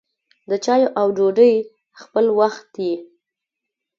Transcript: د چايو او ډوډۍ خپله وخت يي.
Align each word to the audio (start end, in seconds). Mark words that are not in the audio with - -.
د 0.49 0.51
چايو 0.65 0.93
او 0.99 1.07
ډوډۍ 1.17 1.53
خپله 2.01 2.31
وخت 2.39 2.69
يي. 2.85 2.95